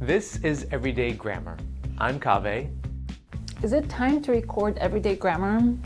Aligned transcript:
This 0.00 0.38
is 0.38 0.66
Everyday 0.70 1.12
Grammar. 1.12 1.58
I'm 1.98 2.18
Kaveh. 2.18 2.70
Is 3.62 3.74
it 3.74 3.86
time 3.90 4.22
to 4.22 4.32
record 4.32 4.78
everyday 4.78 5.14
grammar? 5.14 5.76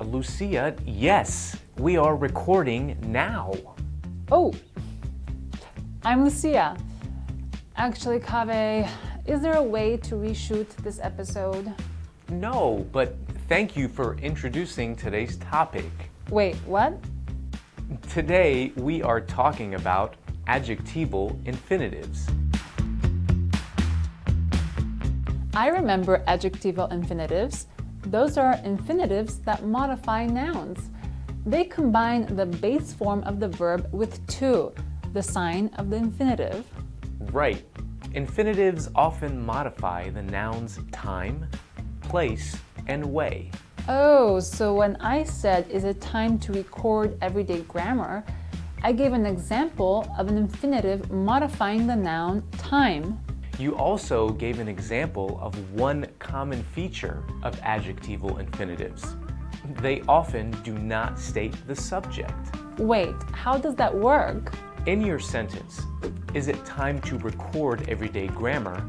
Uh, 0.00 0.04
Lucia, 0.04 0.74
yes, 0.86 1.54
we 1.76 1.98
are 1.98 2.16
recording 2.16 2.96
now. 3.02 3.52
Oh, 4.32 4.54
I'm 6.06 6.24
Lucia. 6.24 6.74
Actually, 7.76 8.18
Kaveh, 8.18 8.88
is 9.26 9.42
there 9.42 9.56
a 9.56 9.62
way 9.62 9.98
to 9.98 10.14
reshoot 10.14 10.70
this 10.76 10.98
episode? 11.02 11.70
No, 12.30 12.86
but 12.92 13.14
thank 13.46 13.76
you 13.76 13.88
for 13.88 14.16
introducing 14.20 14.96
today's 14.96 15.36
topic. 15.36 15.90
Wait, 16.30 16.56
what? 16.64 16.98
Today 18.08 18.72
we 18.76 19.02
are 19.02 19.20
talking 19.20 19.74
about 19.74 20.14
adjectival 20.46 21.38
infinitives. 21.44 22.26
I 25.56 25.68
remember 25.68 26.24
adjectival 26.26 26.88
infinitives. 26.88 27.68
Those 28.06 28.36
are 28.38 28.58
infinitives 28.64 29.38
that 29.40 29.64
modify 29.64 30.26
nouns. 30.26 30.90
They 31.46 31.62
combine 31.62 32.34
the 32.34 32.44
base 32.44 32.92
form 32.92 33.22
of 33.22 33.38
the 33.38 33.46
verb 33.46 33.88
with 33.92 34.26
to, 34.38 34.72
the 35.12 35.22
sign 35.22 35.70
of 35.78 35.90
the 35.90 35.96
infinitive. 35.96 36.66
Right. 37.30 37.64
Infinitives 38.14 38.90
often 38.96 39.40
modify 39.46 40.10
the 40.10 40.22
nouns 40.22 40.80
time, 40.90 41.48
place, 42.02 42.56
and 42.88 43.04
way. 43.04 43.52
Oh, 43.86 44.40
so 44.40 44.74
when 44.74 44.96
I 44.96 45.22
said, 45.22 45.70
is 45.70 45.84
it 45.84 46.00
time 46.00 46.36
to 46.40 46.52
record 46.52 47.16
everyday 47.22 47.60
grammar, 47.62 48.24
I 48.82 48.90
gave 48.90 49.12
an 49.12 49.24
example 49.24 50.12
of 50.18 50.26
an 50.26 50.36
infinitive 50.36 51.12
modifying 51.12 51.86
the 51.86 51.94
noun 51.96 52.42
time. 52.58 53.23
You 53.58 53.76
also 53.76 54.30
gave 54.30 54.58
an 54.58 54.66
example 54.66 55.38
of 55.40 55.54
one 55.72 56.08
common 56.18 56.64
feature 56.74 57.22
of 57.44 57.58
adjectival 57.62 58.38
infinitives. 58.38 59.14
They 59.80 60.02
often 60.08 60.50
do 60.62 60.76
not 60.76 61.20
state 61.20 61.54
the 61.68 61.76
subject. 61.76 62.34
Wait, 62.78 63.14
how 63.32 63.56
does 63.56 63.76
that 63.76 63.94
work? 63.94 64.52
In 64.86 65.00
your 65.00 65.20
sentence, 65.20 65.82
is 66.34 66.48
it 66.48 66.64
time 66.64 67.00
to 67.02 67.16
record 67.18 67.88
everyday 67.88 68.26
grammar? 68.26 68.84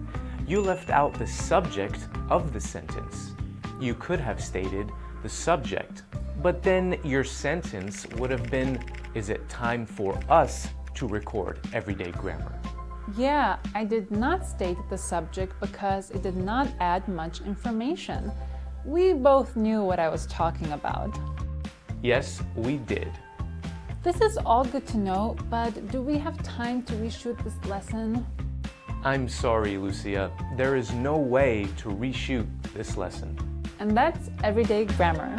You 0.47 0.61
left 0.61 0.89
out 0.89 1.13
the 1.13 1.27
subject 1.27 2.07
of 2.29 2.51
the 2.51 2.59
sentence. 2.59 3.35
You 3.79 3.93
could 3.93 4.19
have 4.19 4.43
stated 4.43 4.91
the 5.21 5.29
subject, 5.29 6.03
but 6.41 6.63
then 6.63 6.99
your 7.03 7.23
sentence 7.23 8.07
would 8.17 8.31
have 8.31 8.49
been, 8.49 8.83
is 9.13 9.29
it 9.29 9.47
time 9.47 9.85
for 9.85 10.19
us 10.27 10.67
to 10.95 11.07
record 11.07 11.59
everyday 11.71 12.11
grammar? 12.11 12.59
Yeah, 13.13 13.57
I 13.75 13.85
did 13.85 14.09
not 14.09 14.45
state 14.45 14.77
the 14.89 14.97
subject 14.97 15.53
because 15.59 16.09
it 16.09 16.23
did 16.23 16.35
not 16.35 16.67
add 16.79 17.07
much 17.07 17.41
information. 17.41 18.31
We 18.83 19.13
both 19.13 19.55
knew 19.55 19.83
what 19.83 19.99
I 19.99 20.09
was 20.09 20.25
talking 20.25 20.71
about. 20.71 21.15
Yes, 22.01 22.41
we 22.55 22.77
did. 22.77 23.11
This 24.01 24.21
is 24.21 24.37
all 24.37 24.65
good 24.65 24.87
to 24.87 24.97
know, 24.97 25.35
but 25.51 25.91
do 25.91 26.01
we 26.01 26.17
have 26.17 26.41
time 26.41 26.81
to 26.83 26.93
reshoot 26.93 27.43
this 27.43 27.63
lesson? 27.69 28.25
I'm 29.03 29.29
sorry, 29.29 29.77
Lucia. 29.77 30.31
There 30.55 30.75
is 30.75 30.91
no 30.91 31.15
way 31.15 31.67
to 31.77 31.89
reshoot 31.89 32.47
this 32.73 32.97
lesson. 32.97 33.37
And 33.79 33.95
that's 33.95 34.31
everyday 34.43 34.85
grammar. 34.85 35.37